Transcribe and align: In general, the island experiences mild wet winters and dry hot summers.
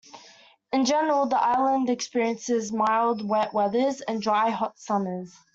In 0.71 0.85
general, 0.85 1.27
the 1.27 1.39
island 1.39 1.91
experiences 1.91 2.71
mild 2.73 3.21
wet 3.23 3.53
winters 3.53 4.01
and 4.01 4.19
dry 4.19 4.49
hot 4.49 4.79
summers. 4.79 5.31